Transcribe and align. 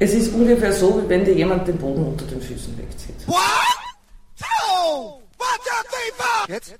Es 0.00 0.14
ist 0.14 0.32
ungefähr 0.32 0.72
so, 0.72 1.02
wie 1.02 1.08
wenn 1.08 1.24
dir 1.24 1.34
jemand 1.34 1.66
den 1.66 1.76
Boden 1.76 2.04
unter 2.04 2.24
den 2.24 2.40
Füßen 2.40 2.78
wegzieht. 2.78 3.16
What? 3.26 3.36
Two, 4.38 4.44
one, 5.04 5.58
two, 5.64 5.82
three, 5.90 6.12
four. 6.16 6.48
Jetzt? 6.48 6.76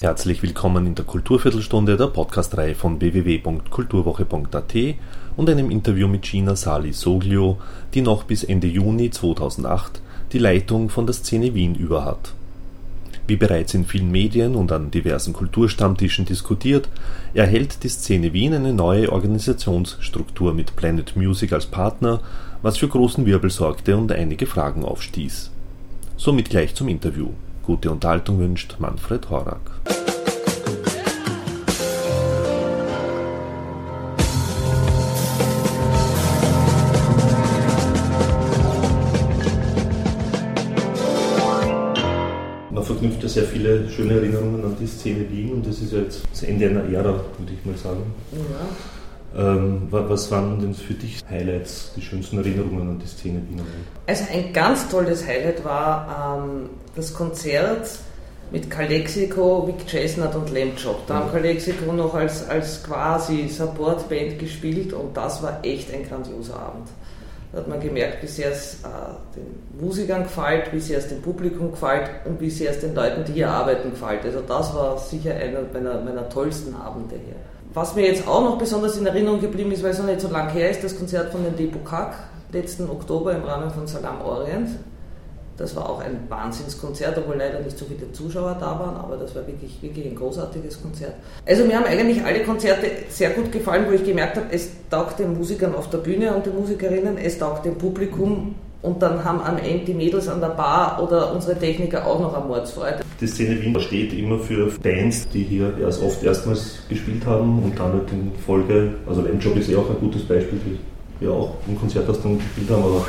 Herzlich 0.00 0.42
willkommen 0.42 0.88
in 0.88 0.96
der 0.96 1.04
Kulturviertelstunde 1.04 1.96
der 1.96 2.08
Podcastreihe 2.08 2.74
von 2.74 3.00
www.kulturwoche.at 3.00 4.74
und 5.36 5.48
einem 5.48 5.70
Interview 5.70 6.08
mit 6.08 6.22
Gina 6.22 6.56
Sali 6.56 6.92
Soglio, 6.92 7.58
die 7.94 8.02
noch 8.02 8.24
bis 8.24 8.42
Ende 8.42 8.66
Juni 8.66 9.12
2008 9.12 10.02
die 10.32 10.40
Leitung 10.40 10.90
von 10.90 11.06
der 11.06 11.14
Szene 11.14 11.54
Wien 11.54 11.76
über 11.76 12.04
hat. 12.04 12.34
Wie 13.28 13.36
bereits 13.36 13.74
in 13.74 13.84
vielen 13.84 14.10
Medien 14.10 14.54
und 14.54 14.72
an 14.72 14.90
diversen 14.90 15.34
Kulturstammtischen 15.34 16.24
diskutiert, 16.24 16.88
erhält 17.34 17.82
die 17.82 17.90
Szene 17.90 18.32
Wien 18.32 18.54
eine 18.54 18.72
neue 18.72 19.12
Organisationsstruktur 19.12 20.54
mit 20.54 20.74
Planet 20.76 21.14
Music 21.14 21.52
als 21.52 21.66
Partner, 21.66 22.22
was 22.62 22.78
für 22.78 22.88
großen 22.88 23.26
Wirbel 23.26 23.50
sorgte 23.50 23.98
und 23.98 24.12
einige 24.12 24.46
Fragen 24.46 24.82
aufstieß. 24.82 25.50
Somit 26.16 26.48
gleich 26.48 26.74
zum 26.74 26.88
Interview. 26.88 27.28
Gute 27.64 27.90
Unterhaltung 27.90 28.38
wünscht 28.38 28.76
Manfred 28.78 29.28
Horak. 29.28 30.07
Verknüpft 42.88 43.22
ja 43.22 43.28
sehr 43.28 43.44
viele 43.44 43.88
schöne 43.88 44.14
Erinnerungen 44.14 44.64
an 44.64 44.76
die 44.80 44.86
Szene 44.86 45.30
Wien 45.30 45.52
und 45.52 45.66
das 45.66 45.78
ist 45.80 45.92
ja 45.92 46.00
jetzt 46.00 46.22
das 46.30 46.42
Ende 46.42 46.68
einer 46.68 46.84
Ära, 46.84 47.12
würde 47.38 47.52
ich 47.52 47.64
mal 47.64 47.76
sagen. 47.76 48.02
Ja. 48.32 49.52
Ähm, 49.54 49.88
was 49.90 50.30
waren 50.30 50.58
denn 50.58 50.74
für 50.74 50.94
dich 50.94 51.22
Highlights, 51.28 51.92
die 51.94 52.00
schönsten 52.00 52.38
Erinnerungen 52.38 52.88
an 52.88 52.98
die 52.98 53.06
Szene 53.06 53.42
Wien? 53.48 53.60
Also 54.06 54.24
ein 54.32 54.52
ganz 54.52 54.88
tolles 54.88 55.26
Highlight 55.26 55.64
war 55.64 56.40
ähm, 56.40 56.70
das 56.96 57.12
Konzert 57.12 57.88
mit 58.50 58.70
Calexico, 58.70 59.66
Vic 59.66 59.86
Chestnut 59.86 60.34
und 60.34 60.50
Lamb 60.50 60.82
Chop. 60.82 61.06
Da 61.06 61.16
haben 61.16 61.30
Calexico 61.30 61.92
noch 61.92 62.14
als, 62.14 62.48
als 62.48 62.82
quasi 62.82 63.48
Supportband 63.48 64.38
gespielt 64.38 64.94
und 64.94 65.14
das 65.14 65.42
war 65.42 65.58
echt 65.62 65.92
ein 65.92 66.08
grandioser 66.08 66.58
Abend. 66.58 66.88
Da 67.52 67.58
hat 67.58 67.68
man 67.68 67.80
gemerkt, 67.80 68.22
wie 68.22 68.26
sehr 68.26 68.52
es 68.52 68.74
äh, 68.84 68.86
den 69.34 69.80
Musikern 69.80 70.24
gefällt, 70.24 70.70
wie 70.72 70.80
sehr 70.80 70.98
es 70.98 71.08
dem 71.08 71.22
Publikum 71.22 71.70
gefällt 71.70 72.10
und 72.26 72.40
wie 72.40 72.50
sehr 72.50 72.72
es 72.72 72.80
den 72.80 72.94
Leuten, 72.94 73.24
die 73.24 73.32
hier 73.32 73.48
arbeiten, 73.48 73.90
gefällt. 73.90 74.24
Also 74.24 74.40
das 74.40 74.74
war 74.74 74.98
sicher 74.98 75.34
einer 75.34 75.60
meiner, 75.72 76.00
meiner 76.02 76.28
tollsten 76.28 76.74
Abende 76.74 77.14
hier. 77.14 77.36
Was 77.72 77.94
mir 77.94 78.06
jetzt 78.06 78.28
auch 78.28 78.42
noch 78.42 78.58
besonders 78.58 78.98
in 78.98 79.06
Erinnerung 79.06 79.40
geblieben 79.40 79.72
ist, 79.72 79.82
weil 79.82 79.92
es 79.92 79.98
noch 79.98 80.06
nicht 80.06 80.20
so 80.20 80.28
lange 80.28 80.50
her 80.50 80.70
ist, 80.70 80.84
das 80.84 80.96
Konzert 80.96 81.32
von 81.32 81.42
den 81.42 81.56
Depokak 81.56 82.14
letzten 82.52 82.88
Oktober 82.90 83.32
im 83.32 83.44
Rahmen 83.44 83.70
von 83.70 83.86
Salam 83.86 84.20
Orient. 84.20 84.70
Das 85.58 85.74
war 85.74 85.90
auch 85.90 86.00
ein 86.00 86.20
Wahnsinnskonzert, 86.28 87.18
obwohl 87.18 87.34
leider 87.36 87.58
nicht 87.58 87.76
so 87.76 87.84
viele 87.84 88.10
Zuschauer 88.12 88.56
da 88.60 88.78
waren, 88.78 88.96
aber 88.96 89.16
das 89.16 89.34
war 89.34 89.44
wirklich, 89.44 89.82
wirklich 89.82 90.06
ein 90.06 90.14
großartiges 90.14 90.80
Konzert. 90.80 91.14
Also 91.44 91.64
mir 91.64 91.76
haben 91.76 91.84
eigentlich 91.84 92.22
alle 92.24 92.44
Konzerte 92.44 92.86
sehr 93.08 93.30
gut 93.30 93.50
gefallen, 93.50 93.86
wo 93.88 93.92
ich 93.92 94.04
gemerkt 94.04 94.36
habe, 94.36 94.46
es 94.52 94.70
taugt 94.88 95.18
den 95.18 95.36
Musikern 95.36 95.74
auf 95.74 95.90
der 95.90 95.98
Bühne 95.98 96.32
und 96.32 96.46
den 96.46 96.54
Musikerinnen, 96.54 97.18
es 97.18 97.38
taugt 97.38 97.64
dem 97.64 97.76
Publikum 97.76 98.54
und 98.82 99.02
dann 99.02 99.24
haben 99.24 99.40
am 99.40 99.58
Ende 99.58 99.86
die 99.86 99.94
Mädels 99.94 100.28
an 100.28 100.40
der 100.40 100.50
Bar 100.50 101.02
oder 101.02 101.34
unsere 101.34 101.58
Techniker 101.58 102.06
auch 102.06 102.20
noch 102.20 102.34
am 102.34 102.46
Mordsfreude. 102.46 103.00
Die 103.20 103.26
Szene 103.26 103.60
Wien 103.60 103.78
steht 103.80 104.12
immer 104.12 104.38
für 104.38 104.70
Bands, 104.80 105.28
die 105.30 105.42
hier 105.42 105.76
erst 105.82 106.00
oft 106.00 106.22
erstmals 106.22 106.78
gespielt 106.88 107.26
haben 107.26 107.64
und 107.64 107.76
dann 107.76 107.94
halt 107.94 108.12
in 108.12 108.30
Folge, 108.46 108.94
also 109.08 109.22
Landjob 109.22 109.56
ist 109.56 109.68
ja 109.68 109.78
auch 109.78 109.90
ein 109.90 109.98
gutes 109.98 110.22
Beispiel, 110.22 110.60
die 110.64 111.24
ja 111.24 111.32
auch 111.32 111.54
im 111.66 111.76
Konzert 111.76 112.08
dann 112.08 112.38
gespielt 112.38 112.70
haben, 112.70 112.84
aber 112.84 113.04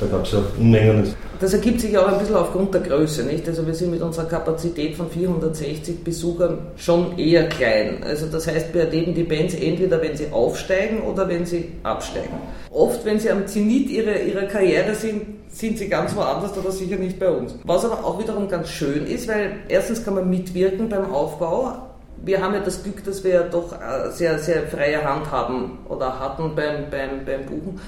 da 0.00 0.06
gab 0.06 0.24
es 0.24 0.32
ja 0.32 0.38
Unmengen. 0.58 1.14
Das 1.40 1.52
ergibt 1.52 1.80
sich 1.80 1.96
auch 1.96 2.08
ein 2.08 2.18
bisschen 2.18 2.36
aufgrund 2.36 2.74
der 2.74 2.80
Größe, 2.80 3.24
nicht? 3.24 3.46
Also 3.46 3.66
wir 3.66 3.74
sind 3.74 3.90
mit 3.90 4.02
unserer 4.02 4.26
Kapazität 4.26 4.96
von 4.96 5.10
460 5.10 6.02
Besuchern 6.02 6.58
schon 6.76 7.18
eher 7.18 7.48
klein. 7.48 8.02
Also 8.02 8.26
das 8.26 8.46
heißt, 8.46 8.74
wir 8.74 8.82
erleben 8.82 9.14
die 9.14 9.22
Bands 9.24 9.54
entweder, 9.54 10.00
wenn 10.02 10.16
sie 10.16 10.30
aufsteigen 10.30 11.02
oder 11.02 11.28
wenn 11.28 11.46
sie 11.46 11.72
absteigen. 11.82 12.34
Oft, 12.70 13.04
wenn 13.04 13.18
sie 13.18 13.30
am 13.30 13.46
Zenit 13.46 13.90
ihrer, 13.90 14.20
ihrer 14.20 14.46
Karriere 14.46 14.94
sind, 14.94 15.22
sind 15.48 15.78
sie 15.78 15.88
ganz 15.88 16.14
woanders 16.14 16.56
oder 16.56 16.70
sicher 16.70 16.96
nicht 16.96 17.18
bei 17.18 17.28
uns. 17.28 17.54
Was 17.64 17.84
aber 17.84 18.04
auch 18.04 18.18
wiederum 18.18 18.48
ganz 18.48 18.68
schön 18.68 19.06
ist, 19.06 19.28
weil 19.28 19.52
erstens 19.68 20.04
kann 20.04 20.14
man 20.14 20.30
mitwirken 20.30 20.88
beim 20.88 21.12
Aufbau, 21.12 21.90
wir 22.22 22.42
haben 22.42 22.54
ja 22.54 22.60
das 22.60 22.82
Glück, 22.82 23.02
dass 23.04 23.24
wir 23.24 23.30
ja 23.32 23.42
doch 23.42 23.72
äh, 23.72 24.10
sehr, 24.10 24.38
sehr 24.38 24.62
freie 24.64 25.02
Hand 25.02 25.30
haben 25.30 25.78
oder 25.88 26.20
hatten 26.20 26.54
beim, 26.54 26.90
beim, 26.90 27.24
beim 27.24 27.46
Buchen. 27.46 27.80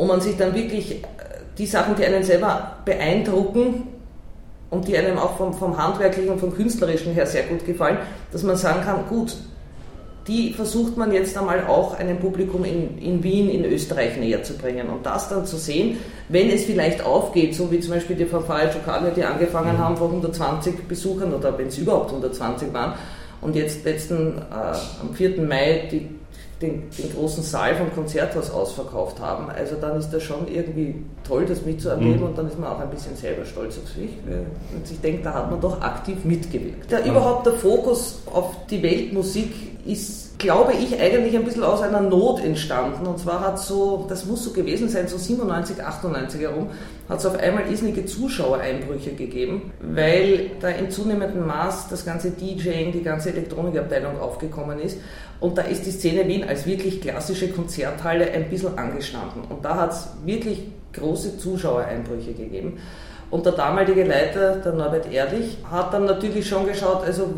Und 0.00 0.06
man 0.06 0.22
sich 0.22 0.34
dann 0.38 0.54
wirklich 0.54 1.02
die 1.58 1.66
Sachen, 1.66 1.94
die 1.94 2.06
einen 2.06 2.22
selber 2.22 2.78
beeindrucken 2.86 3.86
und 4.70 4.88
die 4.88 4.96
einem 4.96 5.18
auch 5.18 5.36
vom, 5.36 5.52
vom 5.52 5.76
handwerklichen 5.76 6.30
und 6.30 6.38
vom 6.38 6.54
künstlerischen 6.54 7.12
her 7.12 7.26
sehr 7.26 7.42
gut 7.42 7.66
gefallen, 7.66 7.98
dass 8.32 8.42
man 8.42 8.56
sagen 8.56 8.80
kann, 8.80 9.06
gut, 9.10 9.36
die 10.26 10.54
versucht 10.54 10.96
man 10.96 11.12
jetzt 11.12 11.36
einmal 11.36 11.66
auch 11.66 11.98
einem 11.98 12.18
Publikum 12.18 12.64
in, 12.64 12.96
in 12.96 13.22
Wien, 13.22 13.50
in 13.50 13.66
Österreich 13.66 14.16
näher 14.16 14.42
zu 14.42 14.56
bringen. 14.56 14.88
Und 14.88 15.04
das 15.04 15.28
dann 15.28 15.44
zu 15.44 15.58
sehen, 15.58 15.98
wenn 16.30 16.48
es 16.48 16.64
vielleicht 16.64 17.04
aufgeht, 17.04 17.54
so 17.54 17.70
wie 17.70 17.80
zum 17.80 17.92
Beispiel 17.92 18.16
die 18.16 18.24
Fanfare 18.24 18.70
Chocale, 18.70 19.12
die 19.14 19.22
angefangen 19.22 19.74
mhm. 19.74 19.80
haben 19.80 19.96
vor 19.98 20.06
120 20.06 20.88
Besuchern 20.88 21.34
oder 21.34 21.58
wenn 21.58 21.66
es 21.66 21.76
überhaupt 21.76 22.08
120 22.08 22.72
waren 22.72 22.94
und 23.42 23.54
jetzt 23.54 23.84
letzten, 23.84 24.38
äh, 24.38 25.02
am 25.02 25.12
4. 25.12 25.42
Mai 25.42 25.88
die 25.92 26.19
den, 26.60 26.90
den, 26.90 27.12
großen 27.14 27.42
Saal 27.42 27.74
vom 27.74 27.92
Konzerthaus 27.94 28.50
ausverkauft 28.50 29.20
haben. 29.20 29.50
Also 29.50 29.76
dann 29.80 29.98
ist 29.98 30.10
das 30.10 30.22
schon 30.22 30.46
irgendwie 30.46 30.94
toll, 31.26 31.46
das 31.46 31.64
mitzuerleben 31.64 32.20
mhm. 32.20 32.26
und 32.26 32.38
dann 32.38 32.48
ist 32.48 32.58
man 32.58 32.68
auch 32.70 32.80
ein 32.80 32.90
bisschen 32.90 33.16
selber 33.16 33.44
stolz 33.44 33.78
auf 33.78 33.88
sich, 33.88 34.10
und 34.74 34.86
sich 34.86 35.00
denkt, 35.00 35.24
da 35.24 35.34
hat 35.34 35.50
man 35.50 35.60
doch 35.60 35.80
aktiv 35.80 36.24
mitgewirkt. 36.24 36.92
Da 36.92 37.00
mhm. 37.00 37.10
überhaupt 37.10 37.46
der 37.46 37.54
Fokus 37.54 38.22
auf 38.26 38.54
die 38.66 38.82
Weltmusik 38.82 39.52
ist, 39.86 40.38
glaube 40.38 40.72
ich, 40.72 41.00
eigentlich 41.00 41.36
ein 41.36 41.44
bisschen 41.44 41.64
aus 41.64 41.82
einer 41.82 42.00
Not 42.00 42.42
entstanden. 42.42 43.06
Und 43.06 43.18
zwar 43.18 43.40
hat 43.40 43.58
so, 43.58 44.06
das 44.08 44.24
muss 44.26 44.44
so 44.44 44.52
gewesen 44.52 44.88
sein, 44.88 45.08
so 45.08 45.18
97, 45.18 45.82
98 45.82 46.40
herum, 46.40 46.68
hat 47.08 47.18
es 47.18 47.26
auf 47.26 47.38
einmal 47.38 47.68
irrsinnige 47.70 48.06
Zuschauereinbrüche 48.06 49.12
gegeben, 49.12 49.72
weil 49.80 50.52
da 50.60 50.68
in 50.68 50.90
zunehmendem 50.90 51.46
Maß 51.46 51.88
das 51.88 52.04
ganze 52.04 52.30
DJing, 52.30 52.92
die 52.92 53.02
ganze 53.02 53.30
Elektronikabteilung 53.30 54.18
aufgekommen 54.20 54.78
ist. 54.80 54.98
Und 55.40 55.56
da 55.58 55.62
ist 55.62 55.86
die 55.86 55.90
Szene 55.90 56.26
Wien 56.28 56.44
als 56.44 56.66
wirklich 56.66 57.00
klassische 57.00 57.48
Konzerthalle 57.48 58.30
ein 58.30 58.50
bisschen 58.50 58.76
angestanden. 58.78 59.42
Und 59.48 59.64
da 59.64 59.76
hat 59.76 59.92
es 59.92 60.08
wirklich 60.24 60.62
große 60.92 61.38
Zuschauereinbrüche 61.38 62.32
gegeben. 62.32 62.78
Und 63.30 63.46
der 63.46 63.52
damalige 63.52 64.04
Leiter, 64.04 64.56
der 64.56 64.72
Norbert 64.72 65.10
Ehrlich, 65.12 65.58
hat 65.70 65.94
dann 65.94 66.04
natürlich 66.04 66.48
schon 66.48 66.66
geschaut, 66.66 67.04
also 67.04 67.28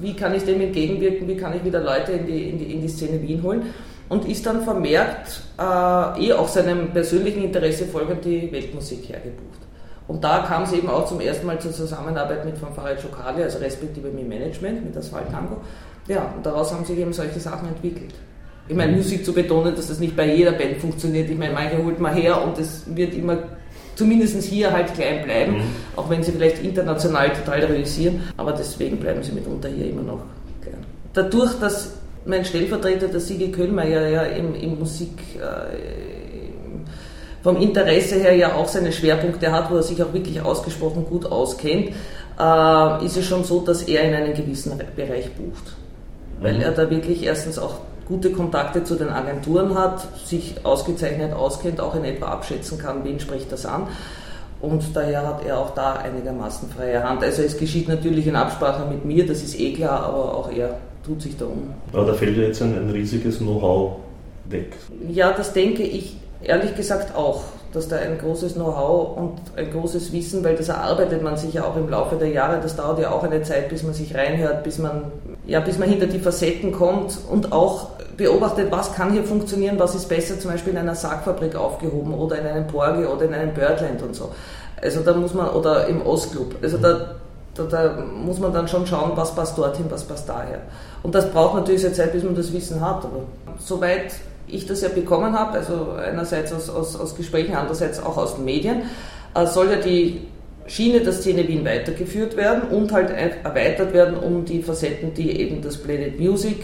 wie 0.00 0.14
kann 0.14 0.34
ich 0.34 0.44
dem 0.44 0.60
entgegenwirken, 0.60 1.26
wie 1.26 1.36
kann 1.36 1.56
ich 1.56 1.64
wieder 1.64 1.80
Leute 1.80 2.12
in 2.12 2.26
die, 2.26 2.50
in 2.50 2.58
die, 2.58 2.72
in 2.74 2.82
die 2.82 2.88
Szene 2.88 3.22
Wien 3.22 3.42
holen 3.42 3.62
und 4.10 4.28
ist 4.28 4.44
dann 4.44 4.62
vermehrt 4.62 5.40
äh, 5.58 6.26
eh 6.26 6.32
auch 6.34 6.48
seinem 6.48 6.90
persönlichen 6.92 7.44
Interesse 7.44 7.86
folgend 7.86 8.24
die 8.26 8.52
Weltmusik 8.52 9.08
hergebucht. 9.08 9.60
Und 10.06 10.22
da 10.22 10.40
kam 10.40 10.64
es 10.64 10.72
eben 10.72 10.90
auch 10.90 11.06
zum 11.06 11.20
ersten 11.20 11.46
Mal 11.46 11.58
zur 11.58 11.72
Zusammenarbeit 11.72 12.44
mit 12.44 12.58
Fanfare 12.58 12.96
Chocale, 12.96 13.44
also 13.44 13.58
respektive 13.58 14.08
mit 14.08 14.28
Management, 14.28 14.84
mit 14.84 14.94
Asphalt 14.94 15.30
Tango. 15.30 15.56
Ja, 16.08 16.30
und 16.36 16.44
daraus 16.44 16.74
haben 16.74 16.84
sich 16.84 16.98
eben 16.98 17.14
solche 17.14 17.40
Sachen 17.40 17.68
entwickelt. 17.68 18.12
Ich 18.68 18.76
meine, 18.76 18.92
Musik 18.92 19.24
zu 19.24 19.32
betonen, 19.32 19.74
dass 19.74 19.88
das 19.88 19.98
nicht 19.98 20.14
bei 20.14 20.34
jeder 20.34 20.52
Band 20.52 20.76
funktioniert. 20.76 21.30
Ich 21.30 21.38
meine, 21.38 21.54
manche 21.54 21.82
holt 21.82 21.98
man 21.98 22.14
her 22.14 22.42
und 22.44 22.58
es 22.58 22.84
wird 22.94 23.14
immer 23.14 23.38
zumindest 23.94 24.42
hier 24.42 24.72
halt 24.72 24.94
klein 24.94 25.24
bleiben, 25.24 25.58
mhm. 25.58 25.62
auch 25.96 26.08
wenn 26.10 26.22
sie 26.22 26.32
vielleicht 26.32 26.62
international 26.62 27.30
total 27.32 27.64
realisieren. 27.64 28.22
Aber 28.36 28.52
deswegen 28.52 28.98
bleiben 28.98 29.22
sie 29.22 29.32
mitunter 29.32 29.68
hier 29.68 29.90
immer 29.90 30.02
noch 30.02 30.20
klein. 30.60 30.84
Dadurch, 31.12 31.54
dass 31.60 31.94
mein 32.24 32.44
Stellvertreter, 32.44 33.08
der 33.08 33.20
Sigi 33.20 33.50
Köhlmeier, 33.50 34.08
ja 34.08 34.22
im, 34.22 34.54
im 34.54 34.78
Musik, 34.78 35.18
äh, 35.36 35.76
vom 37.42 37.56
Interesse 37.56 38.16
her 38.16 38.36
ja 38.36 38.54
auch 38.54 38.68
seine 38.68 38.92
Schwerpunkte 38.92 39.50
hat, 39.50 39.70
wo 39.70 39.76
er 39.76 39.82
sich 39.82 40.00
auch 40.02 40.12
wirklich 40.12 40.40
ausgesprochen 40.40 41.04
gut 41.04 41.26
auskennt, 41.26 41.90
äh, 42.38 43.04
ist 43.04 43.16
es 43.16 43.26
schon 43.26 43.42
so, 43.42 43.60
dass 43.60 43.82
er 43.82 44.04
in 44.04 44.14
einen 44.14 44.34
gewissen 44.34 44.80
Bereich 44.96 45.30
bucht 45.32 45.74
weil 46.42 46.54
mhm. 46.54 46.62
er 46.62 46.72
da 46.72 46.90
wirklich 46.90 47.22
erstens 47.24 47.58
auch 47.58 47.76
gute 48.06 48.32
Kontakte 48.32 48.84
zu 48.84 48.96
den 48.96 49.08
Agenturen 49.08 49.78
hat, 49.78 50.06
sich 50.26 50.56
ausgezeichnet 50.64 51.32
auskennt, 51.32 51.80
auch 51.80 51.94
in 51.94 52.04
etwa 52.04 52.26
abschätzen 52.26 52.78
kann, 52.78 53.04
wen 53.04 53.20
spricht 53.20 53.50
das 53.52 53.66
an. 53.66 53.86
Und 54.60 54.84
daher 54.94 55.26
hat 55.26 55.44
er 55.44 55.58
auch 55.58 55.70
da 55.70 55.94
einigermaßen 55.94 56.68
freie 56.70 57.02
Hand. 57.02 57.22
Also 57.24 57.42
es 57.42 57.56
geschieht 57.56 57.88
natürlich 57.88 58.26
in 58.26 58.36
Absprache 58.36 58.88
mit 58.88 59.04
mir, 59.04 59.26
das 59.26 59.42
ist 59.42 59.58
eh 59.58 59.72
klar, 59.72 60.04
aber 60.04 60.36
auch 60.36 60.50
er 60.52 60.78
tut 61.04 61.20
sich 61.20 61.36
da 61.36 61.46
um. 61.46 61.74
Aber 61.92 62.04
da 62.04 62.14
fällt 62.14 62.36
ja 62.36 62.44
jetzt 62.44 62.62
ein, 62.62 62.76
ein 62.76 62.90
riesiges 62.90 63.38
Know-how 63.38 63.96
weg. 64.44 64.76
Ja, 65.08 65.32
das 65.32 65.52
denke 65.52 65.82
ich 65.82 66.16
ehrlich 66.42 66.76
gesagt 66.76 67.16
auch 67.16 67.42
dass 67.72 67.88
da 67.88 67.96
ein 67.96 68.18
großes 68.18 68.54
Know-how 68.54 69.16
und 69.16 69.40
ein 69.56 69.70
großes 69.70 70.12
Wissen, 70.12 70.44
weil 70.44 70.56
das 70.56 70.68
erarbeitet 70.68 71.22
man 71.22 71.36
sich 71.36 71.54
ja 71.54 71.64
auch 71.64 71.76
im 71.76 71.88
Laufe 71.88 72.16
der 72.16 72.28
Jahre, 72.28 72.60
das 72.60 72.76
dauert 72.76 72.98
ja 73.00 73.10
auch 73.10 73.22
eine 73.22 73.42
Zeit, 73.42 73.68
bis 73.70 73.82
man 73.82 73.94
sich 73.94 74.14
reinhört, 74.14 74.62
bis 74.62 74.78
man 74.78 75.04
ja, 75.46 75.60
bis 75.60 75.78
man 75.78 75.88
hinter 75.88 76.06
die 76.06 76.18
Facetten 76.18 76.72
kommt 76.72 77.18
und 77.30 77.52
auch 77.52 77.88
beobachtet, 78.16 78.70
was 78.70 78.94
kann 78.94 79.12
hier 79.12 79.24
funktionieren, 79.24 79.78
was 79.78 79.94
ist 79.94 80.08
besser 80.08 80.38
zum 80.38 80.50
Beispiel 80.50 80.72
in 80.72 80.78
einer 80.78 80.94
Sargfabrik 80.94 81.56
aufgehoben 81.56 82.14
oder 82.14 82.38
in 82.38 82.46
einem 82.46 82.66
Borge 82.66 83.08
oder 83.08 83.24
in 83.24 83.34
einem 83.34 83.54
Birdland 83.54 84.02
und 84.02 84.14
so. 84.14 84.30
Also 84.80 85.00
da 85.00 85.14
muss 85.14 85.34
man, 85.34 85.50
oder 85.50 85.86
im 85.86 86.02
Ostclub, 86.02 86.56
also 86.62 86.78
da, 86.78 87.16
da, 87.54 87.64
da, 87.64 88.04
muss 88.24 88.38
man 88.38 88.52
dann 88.52 88.68
schon 88.68 88.86
schauen, 88.86 89.12
was 89.14 89.34
passt 89.34 89.58
dorthin, 89.58 89.86
was 89.90 90.04
passt 90.04 90.28
daher. 90.28 90.60
Und 91.02 91.14
das 91.14 91.30
braucht 91.30 91.54
natürlich 91.54 91.84
eine 91.84 91.94
Zeit, 91.94 92.12
bis 92.12 92.22
man 92.22 92.34
das 92.34 92.52
Wissen 92.52 92.80
hat. 92.80 93.04
Aber 93.04 93.24
soweit 93.58 94.12
ich 94.46 94.66
das 94.66 94.80
ja 94.80 94.88
bekommen 94.88 95.38
habe, 95.38 95.58
also 95.58 95.92
einerseits 95.92 96.52
aus, 96.52 96.70
aus, 96.70 96.98
aus 96.98 97.16
Gesprächen, 97.16 97.54
andererseits 97.54 98.02
auch 98.02 98.16
aus 98.16 98.36
den 98.36 98.44
Medien, 98.44 98.82
äh, 99.34 99.46
soll 99.46 99.70
ja 99.70 99.76
die 99.76 100.26
Schiene 100.66 101.00
der 101.00 101.12
Szene 101.12 101.46
Wien 101.48 101.64
weitergeführt 101.64 102.36
werden 102.36 102.68
und 102.70 102.92
halt 102.92 103.10
erweitert 103.10 103.92
werden 103.92 104.16
um 104.16 104.44
die 104.44 104.62
Facetten, 104.62 105.12
die 105.14 105.40
eben 105.40 105.60
das 105.60 105.76
Planet 105.76 106.18
Music 106.18 106.56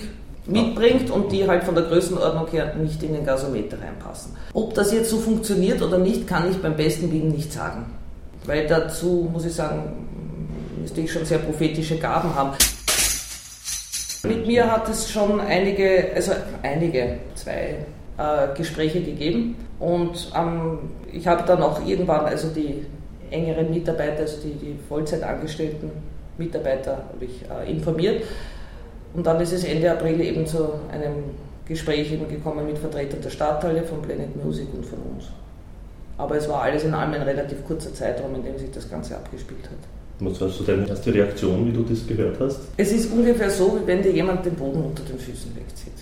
mitbringt 0.46 1.10
und 1.10 1.30
die 1.30 1.46
halt 1.46 1.64
von 1.64 1.74
der 1.74 1.84
Größenordnung 1.84 2.48
her 2.48 2.74
nicht 2.74 3.02
in 3.02 3.12
den 3.12 3.24
Gasometer 3.24 3.76
reinpassen. 3.80 4.32
Ob 4.54 4.74
das 4.74 4.92
jetzt 4.92 5.10
so 5.10 5.18
funktioniert 5.18 5.82
oder 5.82 5.98
nicht, 5.98 6.26
kann 6.26 6.50
ich 6.50 6.56
beim 6.58 6.76
besten 6.76 7.12
Willen 7.12 7.30
nicht 7.30 7.52
sagen. 7.52 7.86
Weil 8.46 8.66
dazu, 8.66 9.28
muss 9.30 9.44
ich 9.44 9.52
sagen, 9.52 10.08
müsste 10.80 11.02
ich 11.02 11.12
schon 11.12 11.24
sehr 11.24 11.38
prophetische 11.38 11.98
Gaben 11.98 12.34
haben. 12.34 12.52
Mit 14.22 14.46
mir 14.46 14.70
hat 14.70 14.88
es 14.88 15.10
schon 15.10 15.40
einige, 15.40 16.10
also 16.14 16.32
einige, 16.62 17.18
zwei 17.34 17.76
äh, 18.16 18.56
Gespräche 18.56 19.00
gegeben 19.02 19.56
und 19.78 20.32
ähm, 20.34 20.78
ich 21.12 21.26
habe 21.26 21.44
dann 21.46 21.62
auch 21.62 21.86
irgendwann, 21.86 22.24
also 22.24 22.48
die 22.48 22.84
engeren 23.30 23.70
Mitarbeiter, 23.70 24.20
also 24.20 24.38
die, 24.42 24.52
die 24.52 24.76
Vollzeitangestellten 24.88 25.90
Mitarbeiter, 26.36 27.04
habe 27.12 27.24
ich 27.24 27.44
äh, 27.50 27.70
informiert. 27.70 28.24
Und 29.14 29.26
dann 29.26 29.40
ist 29.40 29.52
es 29.52 29.64
Ende 29.64 29.90
April 29.90 30.20
eben 30.20 30.46
zu 30.46 30.68
einem 30.92 31.24
Gespräch 31.66 32.12
eben 32.12 32.28
gekommen 32.28 32.66
mit 32.66 32.78
Vertretern 32.78 33.20
der 33.20 33.30
Stadthalle, 33.30 33.82
von 33.82 34.02
Planet 34.02 34.42
Music 34.42 34.66
und 34.72 34.84
von 34.84 34.98
uns. 35.14 35.24
Aber 36.16 36.36
es 36.36 36.48
war 36.48 36.62
alles 36.62 36.84
in 36.84 36.94
allem 36.94 37.14
ein 37.14 37.22
relativ 37.22 37.64
kurzer 37.66 37.92
Zeitraum, 37.94 38.34
in 38.34 38.42
dem 38.42 38.58
sich 38.58 38.70
das 38.70 38.90
Ganze 38.90 39.16
abgespielt 39.16 39.64
hat. 39.64 39.78
Was 40.20 40.40
war 40.40 40.48
so 40.48 40.64
deine 40.64 40.88
erste 40.88 41.14
Reaktion, 41.14 41.66
wie 41.66 41.72
du 41.72 41.84
das 41.84 42.04
gehört 42.06 42.40
hast? 42.40 42.60
Es 42.76 42.90
ist 42.90 43.12
ungefähr 43.12 43.50
so, 43.50 43.78
wie 43.80 43.86
wenn 43.86 44.02
dir 44.02 44.10
jemand 44.10 44.44
den 44.44 44.54
Boden 44.54 44.82
unter 44.82 45.04
den 45.04 45.18
Füßen 45.18 45.54
wegzieht. 45.54 45.92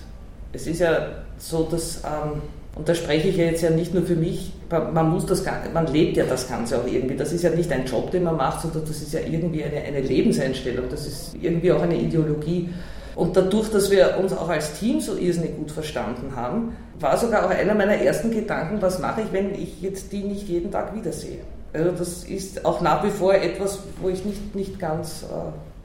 Es 0.53 0.67
ist 0.67 0.81
ja 0.81 1.09
so, 1.39 1.65
dass 1.71 2.03
ähm, 2.03 2.41
und 2.77 2.87
da 2.87 2.95
spreche 2.95 3.29
ich 3.29 3.39
ja 3.39 3.47
jetzt 3.47 3.63
ja 3.63 3.71
nicht 3.71 3.95
nur 3.95 4.03
für 4.03 4.17
mich, 4.17 4.53
man 4.71 5.09
muss 5.11 5.25
das, 5.25 5.43
man 5.73 5.87
lebt 5.87 6.19
ja 6.19 6.25
das 6.25 6.47
Ganze 6.47 6.79
auch 6.79 6.87
irgendwie. 6.87 7.17
Das 7.17 7.33
ist 7.33 7.43
ja 7.43 7.49
nicht 7.49 7.73
ein 7.73 7.87
Job, 7.87 8.11
den 8.11 8.25
man 8.25 8.37
macht, 8.37 8.61
sondern 8.61 8.83
das 8.87 9.01
ist 9.01 9.15
ja 9.15 9.21
irgendwie 9.21 9.65
eine, 9.65 9.81
eine 9.81 10.01
Lebenseinstellung. 10.03 10.85
Das 10.91 11.07
ist 11.07 11.35
irgendwie 11.41 11.73
auch 11.73 11.81
eine 11.81 11.97
Ideologie. 11.99 12.69
Und 13.15 13.35
dadurch, 13.35 13.71
dass 13.71 13.91
wir 13.91 14.19
uns 14.19 14.35
auch 14.35 14.51
als 14.51 14.79
Team 14.79 15.01
so 15.01 15.17
irrsinnig 15.17 15.57
gut 15.57 15.71
verstanden 15.71 16.37
haben, 16.37 16.77
war 17.01 17.17
sogar 17.17 17.47
auch 17.47 17.51
einer 17.51 17.75
meiner 17.75 17.95
ersten 17.95 18.31
Gedanken, 18.31 18.83
was 18.83 18.99
mache 18.99 19.23
ich, 19.23 19.33
wenn 19.33 19.55
ich 19.55 19.81
jetzt 19.81 20.13
die 20.13 20.23
nicht 20.23 20.47
jeden 20.47 20.71
Tag 20.71 20.95
wiedersehe. 20.95 21.39
Also 21.73 21.93
das 21.93 22.25
ist 22.25 22.67
auch 22.67 22.83
nach 22.83 23.03
wie 23.05 23.11
vor 23.11 23.33
etwas, 23.33 23.79
wo 24.03 24.11
ich 24.11 24.23
nicht, 24.27 24.55
nicht 24.55 24.79
ganz 24.79 25.23
äh, 25.23 25.27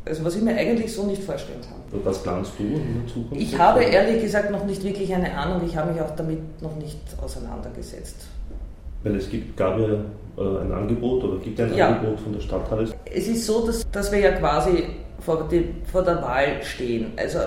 also 0.05 0.25
was 0.25 0.35
ich 0.35 0.41
mir 0.41 0.55
eigentlich 0.55 0.93
so 0.93 1.05
nicht 1.05 1.23
vorstellen 1.23 1.61
kann. 1.61 2.01
Was 2.03 2.23
planst 2.23 2.53
du 2.57 2.63
in 2.63 3.03
der 3.03 3.13
Zukunft? 3.13 3.41
Ich 3.41 3.57
habe 3.57 3.83
ehrlich 3.83 4.23
gesagt 4.23 4.49
noch 4.51 4.65
nicht 4.65 4.83
wirklich 4.83 5.13
eine 5.13 5.31
Ahnung. 5.37 5.61
Ich 5.65 5.75
habe 5.75 5.91
mich 5.91 6.01
auch 6.01 6.15
damit 6.15 6.39
noch 6.61 6.75
nicht 6.77 6.99
auseinandergesetzt. 7.21 8.27
Weil 9.03 9.15
es 9.15 9.29
gibt, 9.29 9.57
gab 9.57 9.79
ja 9.79 9.93
äh, 10.37 10.61
ein 10.61 10.71
Angebot 10.71 11.23
oder 11.23 11.37
gibt 11.37 11.59
ein 11.59 11.75
ja. 11.75 11.89
Angebot 11.89 12.19
von 12.19 12.33
der 12.33 12.39
Stadthalle. 12.39 12.89
Es 13.05 13.27
ist 13.27 13.45
so, 13.45 13.65
dass, 13.65 13.89
dass 13.91 14.11
wir 14.11 14.19
ja 14.19 14.31
quasi 14.31 14.85
vor, 15.19 15.47
die, 15.51 15.69
vor 15.91 16.03
der 16.03 16.21
Wahl 16.21 16.63
stehen. 16.63 17.13
Also 17.17 17.39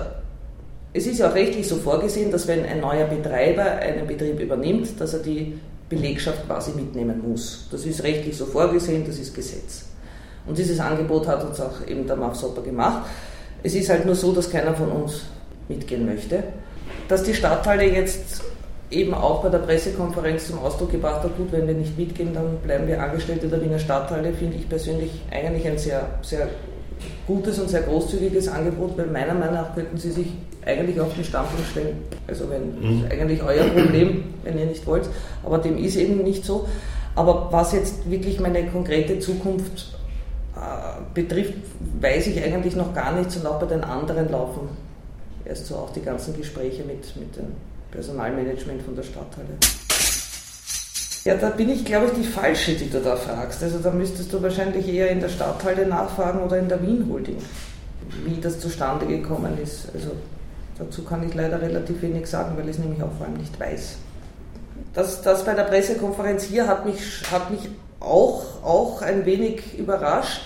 es 0.93 1.07
ist 1.07 1.19
ja 1.19 1.29
auch 1.29 1.35
rechtlich 1.35 1.67
so 1.67 1.75
vorgesehen, 1.75 2.31
dass 2.31 2.47
wenn 2.47 2.65
ein 2.65 2.79
neuer 2.79 3.05
Betreiber 3.05 3.63
einen 3.63 4.07
Betrieb 4.07 4.39
übernimmt, 4.39 4.99
dass 4.99 5.13
er 5.13 5.19
die 5.19 5.59
Belegschaft 5.89 6.45
quasi 6.47 6.71
mitnehmen 6.71 7.21
muss. 7.21 7.67
Das 7.69 7.85
ist 7.85 8.03
rechtlich 8.03 8.37
so 8.37 8.45
vorgesehen, 8.45 9.03
das 9.05 9.19
ist 9.19 9.35
Gesetz. 9.35 9.85
Und 10.47 10.57
dieses 10.57 10.79
Angebot 10.79 11.27
hat 11.27 11.43
uns 11.43 11.59
auch 11.59 11.85
eben 11.87 12.05
der 12.05 12.15
Mafsopper 12.15 12.61
gemacht. 12.61 13.07
Es 13.63 13.73
ist 13.73 13.89
halt 13.89 14.05
nur 14.05 14.15
so, 14.15 14.31
dass 14.31 14.49
keiner 14.49 14.73
von 14.73 14.91
uns 14.91 15.23
mitgehen 15.67 16.05
möchte. 16.05 16.43
Dass 17.07 17.23
die 17.23 17.33
Stadthalle 17.33 17.85
jetzt 17.85 18.43
eben 18.91 19.13
auch 19.13 19.41
bei 19.41 19.49
der 19.49 19.59
Pressekonferenz 19.59 20.47
zum 20.47 20.59
Ausdruck 20.59 20.91
gebracht 20.91 21.23
hat, 21.23 21.35
gut, 21.37 21.51
wenn 21.51 21.67
wir 21.67 21.73
nicht 21.73 21.97
mitgehen, 21.97 22.33
dann 22.33 22.57
bleiben 22.63 22.87
wir 22.87 23.01
Angestellte 23.01 23.47
der 23.47 23.61
Wiener 23.61 23.79
Stadthalle, 23.79 24.31
finde 24.33 24.57
ich 24.57 24.69
persönlich 24.69 25.11
eigentlich 25.31 25.67
ein 25.67 25.77
sehr, 25.77 26.07
sehr 26.21 26.47
gutes 27.27 27.59
und 27.59 27.69
sehr 27.69 27.81
großzügiges 27.81 28.47
Angebot, 28.47 28.97
weil 28.97 29.07
meiner 29.07 29.33
Meinung 29.33 29.55
nach 29.55 29.75
könnten 29.75 29.97
sie 29.97 30.11
sich 30.11 30.27
eigentlich 30.65 30.99
auf 30.99 31.13
den 31.15 31.23
Standpunkt 31.23 31.67
stellen. 31.71 31.97
Also 32.27 32.49
wenn 32.49 32.79
mhm. 32.79 33.05
eigentlich 33.09 33.41
euer 33.43 33.65
Problem, 33.65 34.23
wenn 34.43 34.57
ihr 34.57 34.65
nicht 34.65 34.85
wollt, 34.85 35.09
aber 35.43 35.57
dem 35.57 35.77
ist 35.77 35.95
eben 35.95 36.23
nicht 36.23 36.45
so. 36.45 36.67
Aber 37.15 37.47
was 37.51 37.71
jetzt 37.71 38.09
wirklich 38.09 38.39
meine 38.39 38.65
konkrete 38.67 39.19
Zukunft 39.19 39.95
betrifft, 41.13 41.53
weiß 41.99 42.27
ich 42.27 42.43
eigentlich 42.43 42.75
noch 42.75 42.93
gar 42.93 43.13
nichts 43.13 43.35
und 43.35 43.45
auch 43.45 43.59
bei 43.59 43.65
den 43.65 43.83
anderen 43.83 44.31
laufen 44.31 44.69
erst 45.45 45.67
so 45.67 45.75
auch 45.75 45.91
die 45.91 46.01
ganzen 46.01 46.35
Gespräche 46.35 46.83
mit, 46.83 47.15
mit 47.15 47.35
dem 47.35 47.53
Personalmanagement 47.91 48.81
von 48.81 48.95
der 48.95 49.03
Stadthalle. 49.03 49.47
Ja, 51.23 51.35
da 51.35 51.49
bin 51.49 51.69
ich, 51.69 51.85
glaube 51.85 52.07
ich, 52.07 52.13
die 52.13 52.23
Falsche, 52.23 52.73
die 52.73 52.89
du 52.89 52.99
da 52.99 53.15
fragst. 53.15 53.63
Also 53.63 53.79
da 53.79 53.89
müsstest 53.91 54.31
du 54.31 54.41
wahrscheinlich 54.41 54.87
eher 54.87 55.09
in 55.09 55.19
der 55.19 55.29
Stadthalle 55.29 55.87
nachfragen 55.87 56.43
oder 56.43 56.59
in 56.59 56.69
der 56.69 56.81
Wien 56.81 57.07
Holding, 57.09 57.37
wie 58.25 58.39
das 58.39 58.59
zustande 58.59 59.07
gekommen 59.07 59.57
ist. 59.61 59.87
Also 59.93 60.11
dazu 60.77 61.03
kann 61.03 61.27
ich 61.27 61.33
leider 61.33 61.61
relativ 61.61 62.01
wenig 62.01 62.27
sagen, 62.27 62.55
weil 62.57 62.65
ich 62.65 62.75
es 62.75 62.79
nämlich 62.79 63.01
auch 63.01 63.11
vor 63.17 63.25
allem 63.25 63.37
nicht 63.37 63.59
weiß. 63.59 63.95
Das, 64.93 65.21
das 65.23 65.43
bei 65.43 65.55
der 65.55 65.63
Pressekonferenz 65.63 66.43
hier 66.43 66.67
hat 66.67 66.85
mich, 66.85 66.99
hat 67.31 67.49
mich 67.49 67.69
auch, 67.99 68.63
auch 68.63 69.01
ein 69.01 69.25
wenig 69.25 69.77
überrascht. 69.77 70.43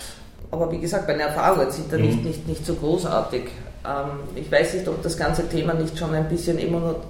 Aber 0.52 0.72
wie 0.72 0.80
gesagt, 0.80 1.08
meine 1.08 1.24
Erfahrungen 1.24 1.70
sind 1.72 1.92
da 1.92 1.98
mhm. 1.98 2.06
nicht, 2.06 2.24
nicht, 2.24 2.48
nicht 2.48 2.66
so 2.66 2.76
großartig. 2.76 3.44
Ähm, 3.86 4.20
ich 4.36 4.52
weiß 4.52 4.74
nicht, 4.76 4.88
ob 4.88 5.02
das 5.04 5.18
ganze 5.18 5.48
Thema 5.48 5.74
nicht 5.74 5.98
schon 5.98 6.14
ein 6.14 6.28
bisschen 6.28 6.60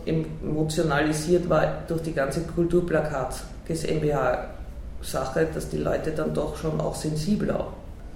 emotionalisiert 0.06 1.50
war 1.50 1.84
durch 1.88 2.02
die 2.04 2.14
ganze 2.14 2.42
Kulturplakat 2.42 3.36
des 3.68 3.84
MBH-Sache, 3.84 5.48
dass 5.54 5.70
die 5.70 5.78
Leute 5.78 6.12
dann 6.12 6.34
doch 6.34 6.58
schon 6.58 6.80
auch 6.82 6.96
sensibler 6.96 7.68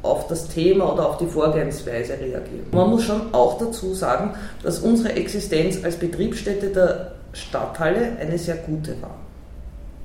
auf 0.02 0.28
das 0.28 0.50
Thema 0.50 0.94
oder 0.94 1.08
auf 1.08 1.18
die 1.18 1.28
Vorgehensweise 1.28 2.14
reagieren. 2.14 2.66
Man 2.72 2.90
muss 2.90 3.04
schon 3.04 3.34
auch 3.34 3.58
dazu 3.58 3.94
sagen, 3.94 4.32
dass 4.62 4.80
unsere 4.80 5.14
Existenz 5.14 5.84
als 5.84 5.96
Betriebsstätte 5.96 6.68
der 6.68 7.12
Stadthalle 7.32 8.18
eine 8.20 8.38
sehr 8.38 8.56
gute 8.58 9.02
war. 9.02 9.16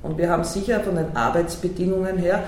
Und 0.01 0.17
wir 0.17 0.29
haben 0.29 0.43
sicher 0.43 0.79
von 0.79 0.95
den 0.95 1.15
Arbeitsbedingungen 1.15 2.17
her 2.17 2.43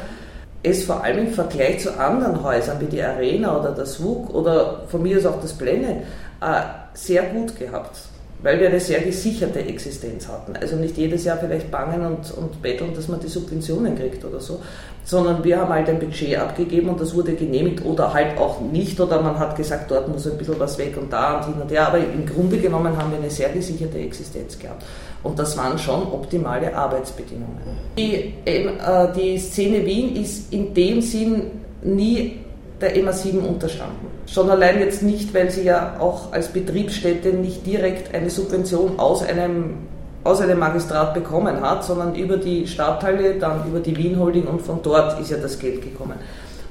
es 0.63 0.83
vor 0.83 1.03
allem 1.03 1.27
im 1.27 1.33
Vergleich 1.33 1.79
zu 1.79 1.97
anderen 1.99 2.43
Häusern 2.43 2.79
wie 2.79 2.85
die 2.85 3.01
Arena 3.01 3.59
oder 3.59 3.71
das 3.71 4.01
WUK 4.01 4.33
oder 4.33 4.83
von 4.87 5.01
mir 5.01 5.17
aus 5.17 5.25
auch 5.25 5.41
das 5.41 5.53
Pläne 5.53 6.03
äh, 6.41 6.61
sehr 6.93 7.23
gut 7.23 7.57
gehabt, 7.57 7.97
weil 8.43 8.59
wir 8.59 8.69
eine 8.69 8.79
sehr 8.79 9.01
gesicherte 9.01 9.59
Existenz 9.59 10.27
hatten. 10.27 10.55
Also 10.55 10.75
nicht 10.75 10.97
jedes 10.97 11.25
Jahr 11.25 11.37
vielleicht 11.37 11.69
bangen 11.69 12.05
und, 12.05 12.31
und 12.37 12.61
betteln, 12.61 12.93
dass 12.95 13.07
man 13.07 13.19
die 13.19 13.27
Subventionen 13.27 13.95
kriegt 13.95 14.25
oder 14.25 14.39
so, 14.39 14.59
sondern 15.03 15.43
wir 15.43 15.59
haben 15.59 15.69
halt 15.71 15.89
ein 15.89 15.99
Budget 15.99 16.37
abgegeben 16.37 16.89
und 16.89 16.99
das 16.99 17.13
wurde 17.15 17.33
genehmigt 17.33 17.85
oder 17.85 18.13
halt 18.13 18.37
auch 18.37 18.61
nicht 18.61 18.99
oder 18.99 19.21
man 19.21 19.37
hat 19.37 19.55
gesagt, 19.55 19.91
dort 19.91 20.07
muss 20.07 20.27
ein 20.27 20.37
bisschen 20.37 20.59
was 20.59 20.77
weg 20.77 20.97
und 20.97 21.11
da 21.11 21.37
und 21.37 21.45
hin 21.53 21.61
und 21.61 21.71
her, 21.71 21.87
aber 21.87 21.99
im 21.99 22.25
Grunde 22.25 22.57
genommen 22.57 22.95
haben 22.97 23.11
wir 23.11 23.19
eine 23.19 23.29
sehr 23.29 23.49
gesicherte 23.49 23.99
Existenz 23.99 24.57
gehabt. 24.57 24.83
Und 25.23 25.37
das 25.37 25.55
waren 25.57 25.77
schon 25.77 26.01
optimale 26.11 26.75
Arbeitsbedingungen. 26.75 27.59
Die, 27.97 28.33
äh, 28.45 28.67
die 29.15 29.37
Szene 29.37 29.85
Wien 29.85 30.15
ist 30.15 30.51
in 30.51 30.73
dem 30.73 31.01
Sinn 31.01 31.43
nie 31.83 32.39
der 32.81 32.95
MA7 32.95 33.39
unterstanden. 33.39 34.07
Schon 34.27 34.49
allein 34.49 34.79
jetzt 34.79 35.03
nicht, 35.03 35.33
weil 35.33 35.51
sie 35.51 35.63
ja 35.63 35.97
auch 35.99 36.31
als 36.33 36.49
Betriebsstätte 36.49 37.29
nicht 37.29 37.65
direkt 37.65 38.13
eine 38.13 38.29
Subvention 38.29 38.99
aus 38.99 39.23
einem, 39.23 39.87
aus 40.23 40.41
einem 40.41 40.59
Magistrat 40.59 41.13
bekommen 41.13 41.61
hat, 41.61 41.83
sondern 41.83 42.15
über 42.15 42.37
die 42.37 42.67
Stadthalle, 42.67 43.35
dann 43.35 43.67
über 43.67 43.79
die 43.79 43.95
Wien 43.95 44.19
Holding 44.19 44.45
und 44.45 44.61
von 44.61 44.79
dort 44.81 45.19
ist 45.19 45.31
ja 45.31 45.37
das 45.37 45.59
Geld 45.59 45.81
gekommen. 45.81 46.15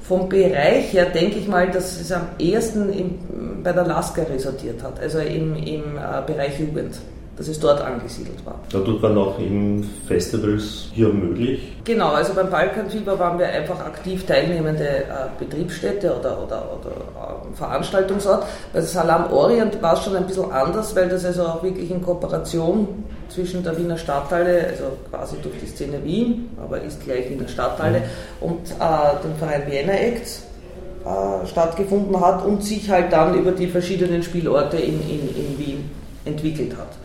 Vom 0.03 0.27
Bereich 0.27 0.91
her 0.91 1.05
denke 1.05 1.37
ich 1.37 1.47
mal, 1.47 1.69
dass 1.69 1.99
es 1.99 2.11
am 2.11 2.23
ehesten 2.37 3.61
bei 3.63 3.71
der 3.71 3.85
Lasker 3.85 4.29
resortiert 4.29 4.83
hat, 4.83 4.99
also 4.99 5.19
im, 5.19 5.55
im 5.55 5.97
äh, 5.97 6.21
Bereich 6.25 6.59
Jugend 6.59 6.95
dass 7.41 7.47
es 7.47 7.59
dort 7.59 7.81
angesiedelt 7.81 8.45
war. 8.45 8.59
Dadurch 8.71 9.01
waren 9.01 9.17
auch 9.17 9.39
eben 9.39 9.83
Festivals 10.07 10.89
hier 10.93 11.07
möglich? 11.07 11.75
Genau, 11.83 12.09
also 12.09 12.35
beim 12.35 12.51
Balkanfieber 12.51 13.17
waren 13.17 13.39
wir 13.39 13.47
einfach 13.47 13.79
aktiv 13.79 14.27
teilnehmende 14.27 14.85
äh, 14.85 15.05
Betriebsstätte 15.39 16.15
oder, 16.19 16.37
oder, 16.43 16.69
oder 16.71 16.91
äh, 16.91 17.55
Veranstaltungsort. 17.55 18.45
Bei 18.71 18.81
Salam 18.81 19.33
Orient 19.33 19.81
war 19.81 19.95
es 19.95 20.03
schon 20.03 20.15
ein 20.17 20.27
bisschen 20.27 20.51
anders, 20.51 20.95
weil 20.95 21.09
das 21.09 21.25
also 21.25 21.41
auch 21.45 21.63
wirklich 21.63 21.89
in 21.89 22.03
Kooperation 22.03 23.05
zwischen 23.27 23.63
der 23.63 23.75
Wiener 23.75 23.97
Stadthalle, 23.97 24.67
also 24.67 24.83
quasi 25.09 25.37
durch 25.41 25.55
die 25.59 25.67
Szene 25.67 26.03
Wien, 26.03 26.51
aber 26.63 26.79
ist 26.79 27.03
gleich 27.03 27.27
Wiener 27.27 27.47
Stadthalle, 27.47 28.01
mhm. 28.01 28.47
und 28.51 28.69
äh, 28.69 29.23
dem 29.23 29.35
Verein 29.39 29.63
Vienna 29.65 29.93
Acts 29.93 30.43
äh, 31.03 31.47
stattgefunden 31.47 32.21
hat 32.21 32.45
und 32.45 32.63
sich 32.63 32.87
halt 32.87 33.11
dann 33.11 33.33
über 33.33 33.51
die 33.51 33.65
verschiedenen 33.65 34.21
Spielorte 34.21 34.77
in, 34.77 35.01
in, 35.09 35.35
in 35.35 35.57
Wien 35.57 35.89
entwickelt 36.23 36.73
hat. 36.77 37.01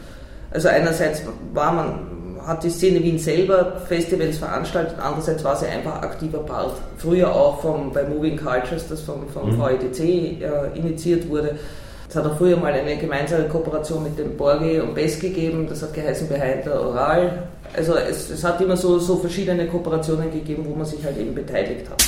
Also 0.56 0.68
einerseits 0.68 1.22
war 1.52 1.70
man, 1.70 1.98
hat 2.46 2.64
die 2.64 2.70
Szene 2.70 3.02
Wien 3.02 3.18
selber 3.18 3.78
Festivals 3.86 4.38
veranstaltet, 4.38 4.96
andererseits 4.98 5.44
war 5.44 5.54
sie 5.54 5.66
einfach 5.66 6.00
aktiver 6.00 6.38
Part. 6.38 6.72
Früher 6.96 7.30
auch 7.30 7.60
vom, 7.60 7.92
bei 7.92 8.04
Moving 8.04 8.38
Cultures, 8.38 8.88
das 8.88 9.02
vom, 9.02 9.28
vom 9.28 9.50
mhm. 9.50 9.60
VEDC 9.60 10.00
äh, 10.00 10.38
initiiert 10.74 11.28
wurde. 11.28 11.58
Es 12.08 12.16
hat 12.16 12.24
auch 12.24 12.38
früher 12.38 12.56
mal 12.56 12.72
eine 12.72 12.96
gemeinsame 12.96 13.44
Kooperation 13.48 14.02
mit 14.02 14.18
dem 14.18 14.34
Borgi 14.38 14.80
und 14.80 14.94
Best 14.94 15.20
gegeben, 15.20 15.66
das 15.68 15.82
hat 15.82 15.92
geheißen 15.92 16.26
Behind 16.26 16.64
the 16.64 16.70
Oral. 16.70 17.48
Also 17.76 17.94
es, 17.96 18.30
es 18.30 18.42
hat 18.42 18.58
immer 18.62 18.78
so, 18.78 18.98
so 18.98 19.16
verschiedene 19.16 19.66
Kooperationen 19.66 20.32
gegeben, 20.32 20.64
wo 20.66 20.74
man 20.74 20.86
sich 20.86 21.04
halt 21.04 21.18
eben 21.18 21.34
beteiligt 21.34 21.84
hat. 21.90 22.02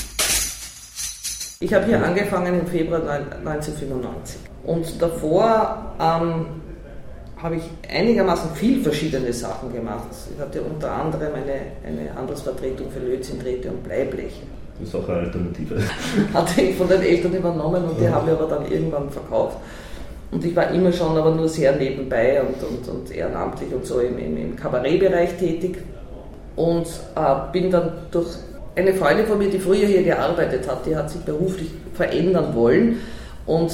Ich 1.60 1.74
habe 1.74 1.84
hier 1.84 2.02
angefangen 2.02 2.60
im 2.60 2.66
Februar 2.66 3.02
1995 3.02 4.40
und 4.64 5.02
davor 5.02 5.92
ähm, 6.00 6.46
habe 7.42 7.56
ich 7.56 7.62
einigermaßen 7.88 8.50
viel 8.54 8.82
verschiedene 8.82 9.32
Sachen 9.32 9.72
gemacht. 9.72 10.08
Ich 10.34 10.40
hatte 10.40 10.60
unter 10.62 10.90
anderem 10.90 11.34
eine, 11.34 11.60
eine 11.86 12.14
Handelsvertretung 12.14 12.90
für 12.90 13.00
Lötzinn, 13.00 13.38
Drähte 13.38 13.70
und 13.70 13.84
Bleibleche. 13.84 14.42
Das 14.78 14.88
ist 14.88 14.94
auch 14.94 15.08
eine 15.08 15.20
Alternative. 15.20 15.76
Hatte 16.34 16.60
ich 16.62 16.76
von 16.76 16.88
den 16.88 17.02
Eltern 17.02 17.34
übernommen 17.34 17.84
und 17.84 17.98
die 17.98 18.04
ja. 18.04 18.12
haben 18.12 18.26
wir 18.26 18.34
aber 18.34 18.46
dann 18.46 18.70
irgendwann 18.70 19.10
verkauft. 19.10 19.56
Und 20.30 20.44
ich 20.44 20.54
war 20.54 20.70
immer 20.70 20.92
schon 20.92 21.16
aber 21.16 21.34
nur 21.34 21.48
sehr 21.48 21.74
nebenbei 21.76 22.42
und, 22.42 22.62
und, 22.62 22.88
und 22.88 23.10
ehrenamtlich 23.10 23.72
und 23.72 23.86
so 23.86 24.00
im, 24.00 24.18
im, 24.18 24.36
im 24.36 24.56
Kabarettbereich 24.56 25.36
tätig. 25.38 25.78
Und 26.54 26.86
äh, 27.14 27.34
bin 27.52 27.70
dann 27.70 27.92
durch 28.10 28.28
eine 28.76 28.94
Freundin 28.94 29.26
von 29.26 29.38
mir, 29.38 29.48
die 29.48 29.58
früher 29.58 29.86
hier 29.86 30.02
gearbeitet 30.02 30.68
hat, 30.68 30.86
die 30.86 30.94
hat 30.94 31.10
sich 31.10 31.22
beruflich 31.22 31.70
verändern 31.94 32.54
wollen. 32.54 32.98
Und 33.46 33.72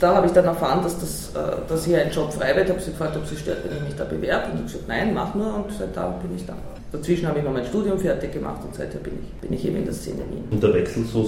da 0.00 0.14
habe 0.16 0.26
ich 0.26 0.32
dann 0.32 0.46
erfahren, 0.46 0.82
dass, 0.82 0.98
das, 0.98 1.30
äh, 1.34 1.56
dass 1.68 1.84
hier 1.84 2.00
ein 2.00 2.10
Job 2.10 2.32
frei 2.32 2.56
wird. 2.56 2.66
Ich 2.66 2.72
habe 2.72 2.80
sie 2.80 2.90
gefragt, 2.90 3.16
ob 3.16 3.26
sie 3.26 3.36
stört, 3.36 3.58
wenn 3.64 3.76
ich 3.76 3.82
mich 3.84 3.96
da 3.96 4.04
bewerbe. 4.04 4.46
Und 4.46 4.52
ich 4.52 4.60
habe 4.60 4.64
gesagt, 4.64 4.88
nein, 4.88 5.14
mach 5.14 5.34
nur. 5.34 5.54
Und 5.54 5.66
seit 5.78 5.96
da 5.96 6.08
bin 6.08 6.34
ich 6.34 6.46
da. 6.46 6.54
Dazwischen 6.90 7.28
habe 7.28 7.38
ich 7.38 7.44
noch 7.44 7.52
mein 7.52 7.66
Studium 7.66 7.98
fertig 7.98 8.32
gemacht 8.32 8.62
und 8.64 8.74
seither 8.74 8.98
bin 8.98 9.12
ich, 9.22 9.40
bin 9.40 9.52
ich 9.52 9.64
eben 9.64 9.76
in 9.76 9.84
der 9.84 9.94
Szene 9.94 10.22
Wien. 10.28 10.44
Und 10.50 10.60
der 10.60 10.74
Wechsel, 10.74 11.04
so, 11.04 11.24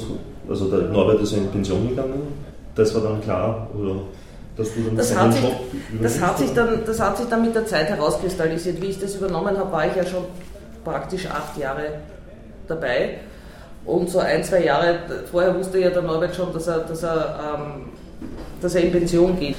also 0.48 0.68
der 0.68 0.88
Norbert 0.88 1.20
ist 1.20 1.34
in 1.34 1.46
Pension 1.48 1.88
gegangen, 1.88 2.20
das 2.74 2.92
war 2.94 3.02
dann 3.02 3.20
klar? 3.20 3.68
Oder? 3.78 3.96
dass 4.56 4.74
du 4.74 4.82
dann 4.82 4.96
das, 4.96 5.16
hat 5.16 5.32
sich, 5.32 5.44
das, 6.00 6.20
hat 6.20 6.38
sich 6.38 6.52
dann, 6.52 6.84
das 6.84 7.00
hat 7.00 7.16
sich 7.16 7.26
dann 7.26 7.42
mit 7.42 7.54
der 7.54 7.66
Zeit 7.66 7.88
herauskristallisiert. 7.88 8.82
Wie 8.82 8.86
ich 8.86 9.00
das 9.00 9.16
übernommen 9.16 9.56
habe, 9.56 9.72
war 9.72 9.86
ich 9.86 9.96
ja 9.96 10.04
schon 10.04 10.24
praktisch 10.84 11.26
acht 11.26 11.56
Jahre 11.56 12.00
dabei. 12.68 13.18
Und 13.84 14.10
so 14.10 14.18
ein, 14.18 14.44
zwei 14.44 14.64
Jahre 14.64 14.98
vorher 15.30 15.56
wusste 15.56 15.78
ja 15.78 15.90
der 15.90 16.02
Norbert 16.02 16.36
schon, 16.36 16.52
dass 16.52 16.66
er, 16.66 16.80
dass 16.80 17.02
er, 17.02 17.56
ähm, 17.56 17.84
dass 18.62 18.74
er 18.74 18.84
in 18.84 18.92
Pension 18.92 19.38
geht. 19.38 19.56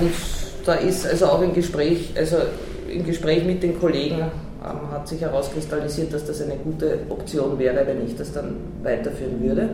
Und 0.00 0.12
da 0.64 0.74
ist 0.74 1.06
also 1.06 1.26
auch 1.26 1.42
im 1.42 1.52
Gespräch, 1.52 2.12
also 2.16 2.36
im 2.88 3.04
Gespräch 3.04 3.44
mit 3.44 3.62
den 3.62 3.78
Kollegen 3.78 4.18
ähm, 4.18 4.90
hat 4.92 5.08
sich 5.08 5.20
herauskristallisiert, 5.20 6.12
dass 6.12 6.24
das 6.24 6.42
eine 6.42 6.56
gute 6.56 7.00
Option 7.08 7.58
wäre, 7.58 7.86
wenn 7.86 8.04
ich 8.06 8.16
das 8.16 8.32
dann 8.32 8.56
weiterführen 8.82 9.42
würde. 9.42 9.68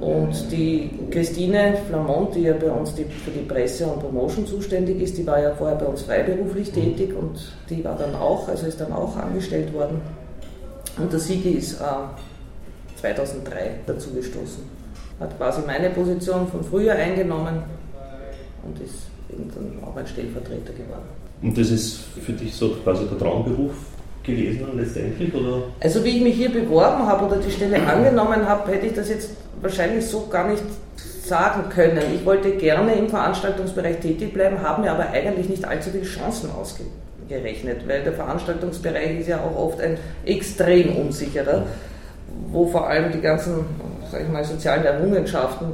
Und 0.00 0.50
die 0.50 0.90
Christine 1.10 1.74
Flamont, 1.88 2.34
die 2.34 2.42
ja 2.42 2.54
bei 2.54 2.70
uns 2.70 2.94
die, 2.94 3.04
für 3.04 3.30
die 3.30 3.46
Presse 3.46 3.86
und 3.86 4.00
Promotion 4.00 4.44
zuständig 4.46 5.00
ist, 5.00 5.16
die 5.16 5.24
war 5.24 5.40
ja 5.40 5.54
vorher 5.54 5.76
bei 5.76 5.86
uns 5.86 6.02
freiberuflich 6.02 6.72
tätig 6.72 7.14
und 7.16 7.38
die 7.70 7.84
war 7.84 7.96
dann 7.96 8.14
auch, 8.16 8.48
also 8.48 8.66
ist 8.66 8.80
dann 8.80 8.92
auch 8.92 9.16
angestellt 9.16 9.72
worden. 9.72 10.00
Und 10.98 11.12
der 11.12 11.20
Sigi 11.20 11.50
ist 11.50 11.80
äh, 11.80 11.84
2003 13.00 13.70
dazugestoßen. 13.86 14.81
Hat 15.20 15.36
quasi 15.36 15.62
meine 15.66 15.90
Position 15.90 16.48
von 16.48 16.64
früher 16.64 16.94
eingenommen 16.94 17.62
und 18.64 18.80
ist 18.80 19.06
eben 19.30 19.50
dann 19.54 19.88
auch 19.88 19.96
ein 19.96 20.06
Stellvertreter 20.06 20.72
geworden. 20.72 21.08
Und 21.42 21.58
das 21.58 21.70
ist 21.70 22.00
für 22.20 22.32
dich 22.32 22.54
so 22.54 22.70
quasi 22.82 23.04
der 23.06 23.18
Traumberuf 23.18 23.72
gewesen 24.22 24.66
letztendlich? 24.76 25.34
Oder? 25.34 25.64
Also 25.80 26.04
wie 26.04 26.16
ich 26.16 26.22
mich 26.22 26.34
hier 26.36 26.50
beworben 26.50 27.06
habe 27.06 27.26
oder 27.26 27.36
die 27.36 27.50
Stelle 27.50 27.84
angenommen 27.86 28.48
habe, 28.48 28.70
hätte 28.70 28.86
ich 28.86 28.94
das 28.94 29.08
jetzt 29.08 29.30
wahrscheinlich 29.60 30.06
so 30.06 30.26
gar 30.28 30.48
nicht 30.48 30.62
sagen 31.24 31.68
können. 31.68 32.02
Ich 32.14 32.24
wollte 32.24 32.52
gerne 32.52 32.94
im 32.94 33.08
Veranstaltungsbereich 33.08 34.00
tätig 34.00 34.32
bleiben, 34.32 34.60
habe 34.62 34.82
mir 34.82 34.92
aber 34.92 35.10
eigentlich 35.10 35.48
nicht 35.48 35.64
allzu 35.64 35.90
viele 35.90 36.04
Chancen 36.04 36.50
ausgerechnet, 36.50 37.86
weil 37.86 38.02
der 38.02 38.12
Veranstaltungsbereich 38.12 39.20
ist 39.20 39.28
ja 39.28 39.40
auch 39.40 39.56
oft 39.56 39.80
ein 39.80 39.98
extrem 40.24 40.96
unsicherer, 40.96 41.66
wo 42.50 42.66
vor 42.66 42.88
allem 42.88 43.12
die 43.12 43.20
ganzen 43.20 43.64
sag 44.12 44.22
ich 44.22 44.28
mal, 44.28 44.44
sozialen 44.44 44.84
Errungenschaften 44.84 45.72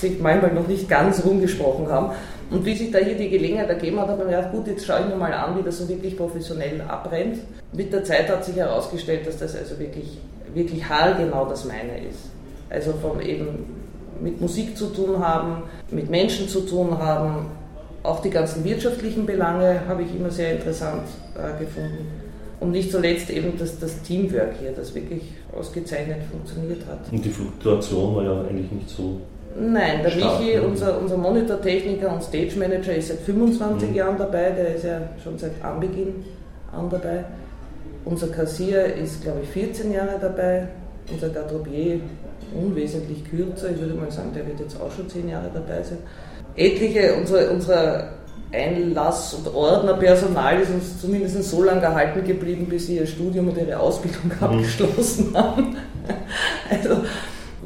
sich 0.00 0.20
manchmal 0.20 0.52
noch 0.54 0.68
nicht 0.68 0.88
ganz 0.88 1.24
rumgesprochen 1.24 1.88
haben. 1.88 2.12
Und 2.50 2.64
wie 2.64 2.76
sich 2.76 2.90
da 2.90 2.98
hier 2.98 3.16
die 3.16 3.28
Gelegenheit 3.28 3.68
ergeben 3.68 3.98
hat, 3.98 4.08
habe 4.08 4.22
ich 4.22 4.28
mir 4.28 4.36
gedacht, 4.36 4.52
gut, 4.52 4.66
jetzt 4.68 4.86
schaue 4.86 5.00
ich 5.00 5.06
mir 5.06 5.16
mal 5.16 5.32
an, 5.32 5.58
wie 5.58 5.62
das 5.62 5.78
so 5.78 5.88
wirklich 5.88 6.16
professionell 6.16 6.80
abbrennt. 6.82 7.38
Mit 7.72 7.92
der 7.92 8.04
Zeit 8.04 8.28
hat 8.28 8.44
sich 8.44 8.56
herausgestellt, 8.56 9.26
dass 9.26 9.38
das 9.38 9.56
also 9.56 9.78
wirklich, 9.78 10.18
wirklich 10.54 10.88
haargenau 10.88 11.46
das 11.46 11.64
meine 11.64 11.98
ist. 12.08 12.30
Also 12.70 12.92
von 12.92 13.20
eben 13.20 13.64
mit 14.20 14.40
Musik 14.40 14.76
zu 14.76 14.86
tun 14.86 15.18
haben, 15.18 15.64
mit 15.90 16.08
Menschen 16.08 16.48
zu 16.48 16.60
tun 16.60 16.96
haben, 16.98 17.46
auch 18.04 18.20
die 18.20 18.30
ganzen 18.30 18.64
wirtschaftlichen 18.64 19.26
Belange 19.26 19.80
habe 19.88 20.02
ich 20.02 20.14
immer 20.14 20.30
sehr 20.30 20.52
interessant 20.52 21.08
äh, 21.34 21.58
gefunden. 21.58 22.06
Und 22.60 22.70
nicht 22.70 22.92
zuletzt 22.92 23.30
eben 23.30 23.58
das, 23.58 23.80
das 23.80 24.02
Teamwork 24.02 24.52
hier, 24.60 24.72
das 24.72 24.94
wirklich 24.94 25.22
ausgezeichnet 25.56 26.18
funktioniert 26.30 26.86
hat. 26.86 27.12
Und 27.12 27.24
die 27.24 27.30
Fluktuation 27.30 28.16
war 28.16 28.24
ja 28.24 28.40
eigentlich 28.42 28.70
nicht 28.72 28.88
so 28.88 29.20
Nein, 29.58 30.02
der 30.02 30.10
Stark, 30.10 30.40
Michi, 30.40 30.56
ne? 30.56 30.62
unser, 30.62 30.98
unser 30.98 31.16
Monitortechniker 31.18 32.12
und 32.12 32.22
Stage 32.22 32.58
Manager, 32.58 32.94
ist 32.94 33.08
seit 33.08 33.18
25 33.18 33.90
mhm. 33.90 33.94
Jahren 33.94 34.16
dabei, 34.16 34.50
der 34.50 34.76
ist 34.76 34.84
ja 34.84 35.00
schon 35.22 35.38
seit 35.38 35.62
Anbeginn 35.62 36.24
an 36.74 36.88
dabei. 36.88 37.24
Unser 38.04 38.28
Kassier 38.28 38.94
ist, 38.94 39.22
glaube 39.22 39.40
ich, 39.42 39.48
14 39.50 39.92
Jahre 39.92 40.18
dabei. 40.20 40.68
Unser 41.12 41.28
Garderobier 41.28 42.00
unwesentlich 42.54 43.24
kürzer, 43.30 43.70
ich 43.70 43.80
würde 43.80 43.94
mal 43.94 44.10
sagen, 44.10 44.32
der 44.34 44.46
wird 44.46 44.60
jetzt 44.60 44.80
auch 44.80 44.90
schon 44.90 45.08
10 45.08 45.28
Jahre 45.28 45.50
dabei 45.52 45.82
sein. 45.82 45.98
Etliche 46.56 47.14
unserer, 47.14 47.50
unserer 47.50 48.08
Einlass- 48.52 49.34
und 49.34 49.54
Ordnerpersonal 49.54 50.60
ist 50.60 50.70
uns 50.70 51.00
zumindest 51.00 51.42
so 51.44 51.62
lange 51.62 51.82
erhalten 51.82 52.24
geblieben, 52.24 52.66
bis 52.68 52.86
sie 52.86 52.98
ihr 52.98 53.06
Studium 53.06 53.48
und 53.48 53.56
ihre 53.56 53.78
Ausbildung 53.78 54.30
mhm. 54.38 54.44
abgeschlossen 54.44 55.32
haben. 55.34 55.76
Also 56.70 57.02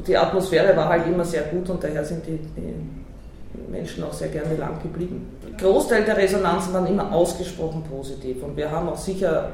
die 0.05 0.15
Atmosphäre 0.15 0.75
war 0.75 0.87
halt 0.89 1.05
immer 1.07 1.25
sehr 1.25 1.43
gut 1.43 1.69
und 1.69 1.83
daher 1.83 2.05
sind 2.05 2.25
die, 2.25 2.39
die 2.55 3.71
Menschen 3.71 4.03
auch 4.03 4.13
sehr 4.13 4.29
gerne 4.29 4.55
lang 4.55 4.81
geblieben. 4.81 5.27
Großteil 5.57 6.05
der 6.05 6.17
Resonanzen 6.17 6.73
waren 6.73 6.87
immer 6.87 7.11
ausgesprochen 7.11 7.83
positiv 7.83 8.43
und 8.43 8.55
wir 8.55 8.71
haben 8.71 8.87
auch 8.89 8.97
sicher 8.97 9.49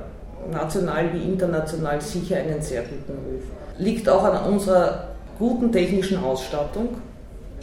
national 0.51 1.13
wie 1.13 1.23
international 1.23 2.01
sicher 2.01 2.37
einen 2.37 2.61
sehr 2.61 2.81
guten 2.81 3.13
Ruf. 3.13 3.43
Liegt 3.77 4.07
auch 4.09 4.23
an 4.23 4.51
unserer 4.51 5.07
guten 5.39 5.71
technischen 5.71 6.23
Ausstattung. 6.23 6.89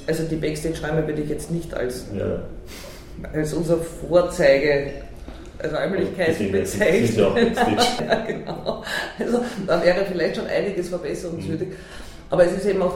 Also 0.06 0.24
die 0.24 0.36
Backstage-Räume 0.36 1.06
würde 1.06 1.22
ich 1.22 1.28
jetzt 1.28 1.50
nicht 1.50 1.74
als, 1.74 2.06
ja. 2.16 2.40
Als 3.32 3.52
unser 3.54 3.78
Vorzeige 3.78 4.92
Räumlichkeiten 5.62 6.52
bezeichnen. 6.52 7.54
Ja, 8.08 8.24
genau. 8.24 8.82
Also 9.18 9.40
da 9.66 9.82
wäre 9.84 10.04
vielleicht 10.06 10.36
schon 10.36 10.46
einiges 10.46 10.88
verbesserungswürdig. 10.88 11.68
Mhm. 11.68 11.74
Aber 12.30 12.44
es 12.44 12.52
ist 12.52 12.66
eben 12.66 12.82
auch 12.82 12.94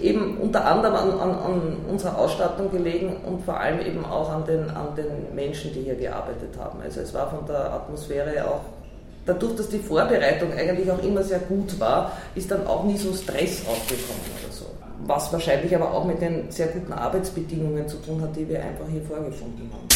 eben 0.00 0.38
unter 0.38 0.64
anderem 0.64 0.94
an, 0.94 1.10
an, 1.10 1.30
an, 1.30 1.76
unserer 1.88 2.18
Ausstattung 2.18 2.70
gelegen 2.70 3.16
und 3.26 3.44
vor 3.44 3.58
allem 3.58 3.80
eben 3.80 4.04
auch 4.04 4.30
an 4.30 4.44
den, 4.46 4.70
an 4.70 4.94
den 4.96 5.34
Menschen, 5.34 5.72
die 5.74 5.82
hier 5.82 5.96
gearbeitet 5.96 6.56
haben. 6.58 6.80
Also 6.82 7.00
es 7.00 7.12
war 7.12 7.30
von 7.30 7.46
der 7.46 7.72
Atmosphäre 7.72 8.46
auch, 8.46 8.60
dadurch, 9.26 9.56
dass 9.56 9.68
die 9.68 9.78
Vorbereitung 9.78 10.52
eigentlich 10.52 10.90
auch 10.90 11.02
immer 11.02 11.22
sehr 11.22 11.40
gut 11.40 11.78
war, 11.78 12.12
ist 12.34 12.50
dann 12.50 12.66
auch 12.66 12.84
nie 12.84 12.96
so 12.96 13.12
Stress 13.12 13.62
aufgekommen. 13.66 14.39
Was 15.06 15.32
wahrscheinlich 15.32 15.74
aber 15.74 15.92
auch 15.92 16.04
mit 16.04 16.20
den 16.20 16.50
sehr 16.50 16.68
guten 16.68 16.92
Arbeitsbedingungen 16.92 17.88
zu 17.88 17.96
tun 17.98 18.20
hat, 18.22 18.36
die 18.36 18.48
wir 18.48 18.62
einfach 18.62 18.86
hier 18.90 19.02
vorgefunden 19.02 19.70
haben. 19.72 19.88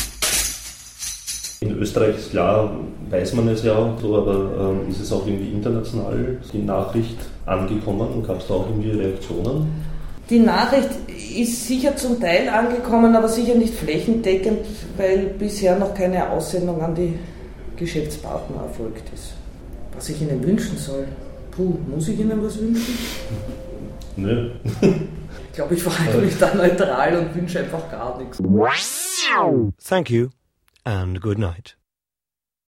In 1.60 1.78
Österreich 1.78 2.16
ist 2.16 2.30
klar, 2.30 2.76
weiß 3.10 3.34
man 3.34 3.48
es 3.48 3.62
ja, 3.62 3.96
so, 4.00 4.16
aber 4.16 4.70
ähm, 4.70 4.90
ist 4.90 5.00
es 5.00 5.12
auch 5.12 5.26
irgendwie 5.26 5.50
international 5.50 6.36
die 6.52 6.62
Nachricht 6.62 7.16
angekommen 7.46 8.08
und 8.12 8.26
gab 8.26 8.40
es 8.40 8.48
da 8.48 8.54
auch 8.54 8.68
irgendwie 8.68 8.90
Reaktionen? 8.90 9.72
Die 10.28 10.38
Nachricht 10.38 10.90
ist 11.36 11.66
sicher 11.66 11.96
zum 11.96 12.20
Teil 12.20 12.48
angekommen, 12.48 13.14
aber 13.14 13.28
sicher 13.28 13.54
nicht 13.54 13.74
flächendeckend, 13.74 14.66
weil 14.96 15.34
bisher 15.38 15.78
noch 15.78 15.94
keine 15.94 16.30
Aussendung 16.30 16.82
an 16.82 16.94
die 16.94 17.18
Geschäftspartner 17.76 18.62
erfolgt 18.62 19.12
ist. 19.14 19.32
Was 19.94 20.08
ich 20.08 20.20
Ihnen 20.22 20.42
wünschen 20.42 20.76
soll? 20.76 21.06
Puh, 21.50 21.74
muss 21.94 22.08
ich 22.08 22.18
Ihnen 22.18 22.42
was 22.44 22.58
wünschen? 22.58 22.94
Nö. 24.16 24.50
ich 24.80 25.52
glaube, 25.54 25.74
ich 25.74 25.82
verhalte 25.82 26.18
mich 26.18 26.38
da 26.38 26.54
neutral 26.54 27.16
und 27.18 27.34
wünsche 27.34 27.60
einfach 27.60 27.90
gar 27.90 28.18
nichts. 28.18 28.38
Thank 29.82 30.10
you 30.10 30.28
and 30.84 31.20
good 31.20 31.38
night. 31.38 31.76